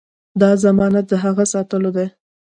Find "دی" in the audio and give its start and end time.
1.97-2.07